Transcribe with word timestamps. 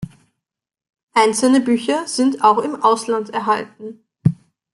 Einzelne 1.13 1.61
Bücher 1.61 2.07
sind 2.07 2.43
auch 2.43 2.57
im 2.57 2.81
Ausland 2.81 3.29
erhalten. 3.29 4.03